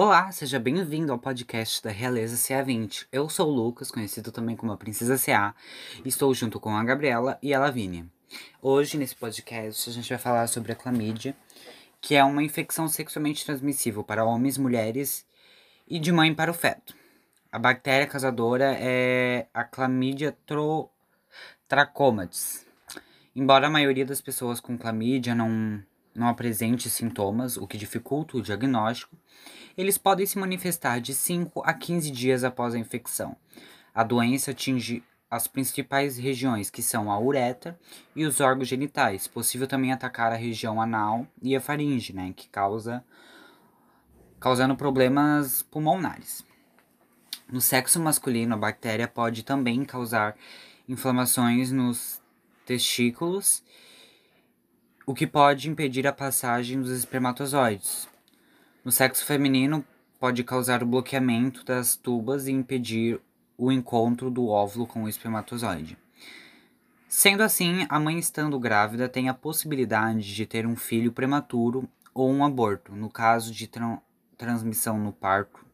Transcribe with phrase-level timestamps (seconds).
[0.00, 3.08] Olá, seja bem-vindo ao podcast da Realeza CA20.
[3.10, 5.52] Eu sou o Lucas, conhecido também como a Princesa CA,
[6.04, 8.06] estou junto com a Gabriela e a Lavínia.
[8.62, 11.36] Hoje, nesse podcast, a gente vai falar sobre a clamídia,
[12.00, 15.26] que é uma infecção sexualmente transmissível para homens, mulheres
[15.88, 16.94] e de mãe para o feto.
[17.50, 20.88] A bactéria causadora é a Chlamydia tro...
[21.66, 22.64] trachomatis.
[23.34, 25.82] Embora a maioria das pessoas com clamídia não,
[26.18, 29.16] não apresente sintomas, o que dificulta o diagnóstico,
[29.76, 33.36] eles podem se manifestar de 5 a 15 dias após a infecção.
[33.94, 37.78] A doença atinge as principais regiões, que são a uretra
[38.16, 39.26] e os órgãos genitais.
[39.26, 43.04] Possível também atacar a região anal e a faringe, né, que causa
[44.40, 46.44] causando problemas pulmonares.
[47.50, 50.36] No sexo masculino, a bactéria pode também causar
[50.88, 52.20] inflamações nos
[52.64, 53.62] testículos,
[55.08, 58.06] o que pode impedir a passagem dos espermatozoides.
[58.84, 59.82] No sexo feminino,
[60.20, 63.18] pode causar o bloqueamento das tubas e impedir
[63.56, 65.96] o encontro do óvulo com o espermatozoide.
[67.08, 72.30] Sendo assim, a mãe estando grávida tem a possibilidade de ter um filho prematuro ou
[72.30, 74.02] um aborto, no caso de tra
[74.36, 75.64] transmissão no parto.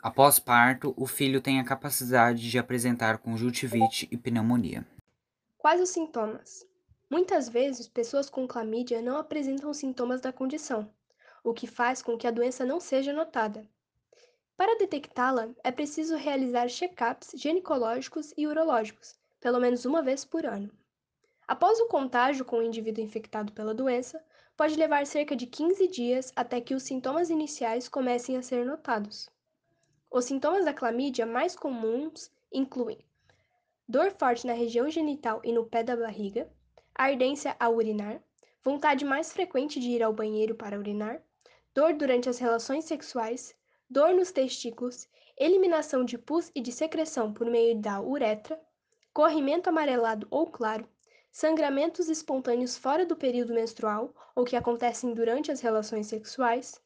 [0.00, 4.86] Após parto, o filho tem a capacidade de apresentar conjuntivite e pneumonia.
[5.58, 6.68] Quais os sintomas?
[7.10, 10.90] Muitas vezes, pessoas com clamídia não apresentam sintomas da condição,
[11.42, 13.66] o que faz com que a doença não seja notada.
[14.56, 20.70] Para detectá-la, é preciso realizar check-ups ginecológicos e urológicos, pelo menos uma vez por ano.
[21.46, 24.22] Após o contágio com o indivíduo infectado pela doença,
[24.54, 29.30] pode levar cerca de 15 dias até que os sintomas iniciais comecem a ser notados.
[30.10, 32.98] Os sintomas da clamídia mais comuns incluem
[33.88, 36.50] dor forte na região genital e no pé da barriga,
[36.98, 38.20] ardência ao urinar,
[38.64, 41.22] vontade mais frequente de ir ao banheiro para urinar,
[41.72, 43.54] dor durante as relações sexuais,
[43.88, 45.08] dor nos testículos,
[45.38, 48.60] eliminação de pus e de secreção por meio da uretra,
[49.14, 50.88] corrimento amarelado ou claro,
[51.30, 56.82] sangramentos espontâneos fora do período menstrual ou que acontecem durante as relações sexuais,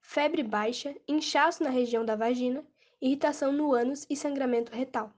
[0.00, 2.64] febre baixa, inchaço na região da vagina,
[3.00, 5.12] irritação no ânus e sangramento retal.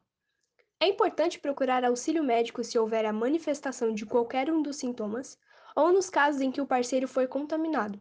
[0.80, 5.38] É importante procurar auxílio médico se houver a manifestação de qualquer um dos sintomas
[5.74, 8.00] ou nos casos em que o parceiro foi contaminado,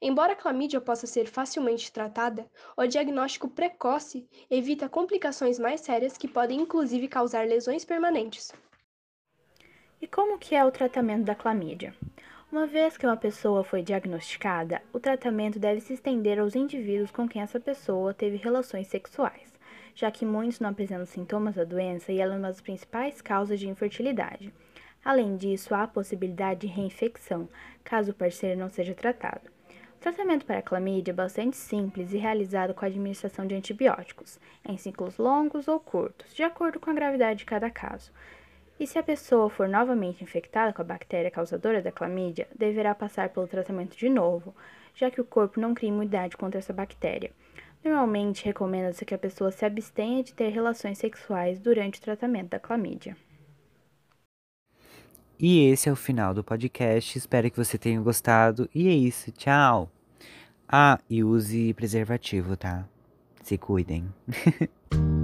[0.00, 6.28] Embora a clamídia possa ser facilmente tratada, o diagnóstico precoce evita complicações mais sérias que
[6.28, 8.52] podem inclusive causar lesões permanentes.
[10.00, 11.94] E como que é o tratamento da clamídia?
[12.52, 17.26] Uma vez que uma pessoa foi diagnosticada, o tratamento deve se estender aos indivíduos com
[17.26, 19.55] quem essa pessoa teve relações sexuais,
[19.96, 23.58] já que muitos não apresentam sintomas da doença e ela é uma das principais causas
[23.58, 24.52] de infertilidade.
[25.02, 27.48] Além disso, há a possibilidade de reinfecção,
[27.82, 29.50] caso o parceiro não seja tratado.
[29.96, 34.38] O tratamento para a clamídia é bastante simples e realizado com a administração de antibióticos,
[34.68, 38.12] em ciclos longos ou curtos, de acordo com a gravidade de cada caso.
[38.78, 43.30] E se a pessoa for novamente infectada com a bactéria causadora da clamídia, deverá passar
[43.30, 44.54] pelo tratamento de novo,
[44.94, 47.32] já que o corpo não cria imunidade contra essa bactéria.
[47.86, 52.58] Normalmente, recomenda-se que a pessoa se abstenha de ter relações sexuais durante o tratamento da
[52.58, 53.16] clamídia.
[55.38, 57.16] E esse é o final do podcast.
[57.16, 58.68] Espero que você tenha gostado.
[58.74, 59.30] E é isso.
[59.30, 59.88] Tchau.
[60.68, 62.88] Ah, e use preservativo, tá?
[63.44, 64.12] Se cuidem.